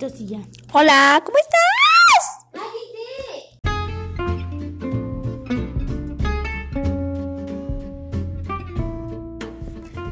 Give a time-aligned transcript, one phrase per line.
[0.00, 0.40] palitos y ya.
[0.72, 1.60] Hola, ¿cómo estás?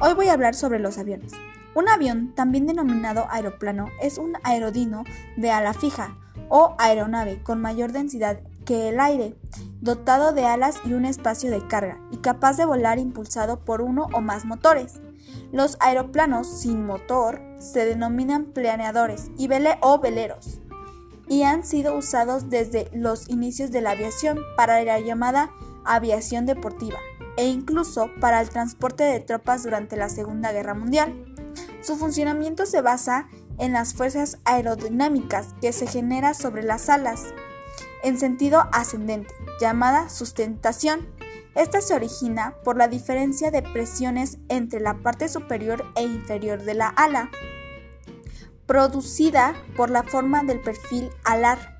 [0.00, 1.32] Hoy voy a hablar sobre los aviones.
[1.74, 5.04] Un avión, también denominado aeroplano, es un aerodino
[5.36, 6.16] de ala fija
[6.48, 9.34] o aeronave con mayor densidad que el aire,
[9.80, 14.08] dotado de alas y un espacio de carga, y capaz de volar impulsado por uno
[14.12, 15.00] o más motores.
[15.52, 20.60] Los aeroplanos sin motor se denominan planeadores y vele o veleros,
[21.28, 25.50] y han sido usados desde los inicios de la aviación para la llamada
[25.84, 26.98] aviación deportiva
[27.38, 31.24] e incluso para el transporte de tropas durante la Segunda Guerra Mundial.
[31.82, 33.28] Su funcionamiento se basa
[33.58, 37.34] en las fuerzas aerodinámicas que se genera sobre las alas
[38.02, 41.08] en sentido ascendente, llamada sustentación.
[41.54, 46.74] Esta se origina por la diferencia de presiones entre la parte superior e inferior de
[46.74, 47.30] la ala,
[48.66, 51.76] producida por la forma del perfil alar.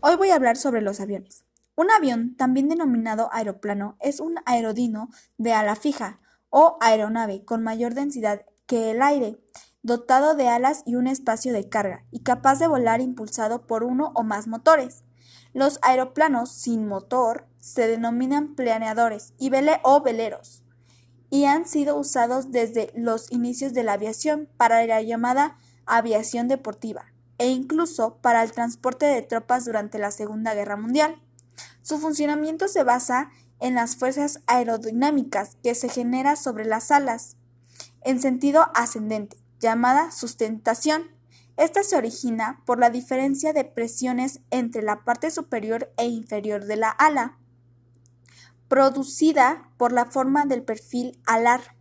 [0.00, 1.44] Hoy voy a hablar sobre los aviones.
[1.76, 7.94] Un avión, también denominado aeroplano, es un aerodino de ala fija o aeronave con mayor
[7.94, 9.40] densidad que el aire,
[9.82, 14.12] dotado de alas y un espacio de carga, y capaz de volar impulsado por uno
[14.14, 15.04] o más motores.
[15.52, 20.62] Los aeroplanos sin motor se denominan planeadores y vele o veleros,
[21.30, 25.56] y han sido usados desde los inicios de la aviación para la llamada
[25.86, 27.06] aviación deportiva
[27.38, 31.22] e incluso para el transporte de tropas durante la Segunda Guerra Mundial.
[31.82, 33.30] Su funcionamiento se basa
[33.60, 37.36] en las fuerzas aerodinámicas que se genera sobre las alas
[38.02, 41.10] en sentido ascendente, llamada sustentación.
[41.56, 46.76] Esta se origina por la diferencia de presiones entre la parte superior e inferior de
[46.76, 47.38] la ala,
[48.68, 51.76] producida por la forma del perfil alar.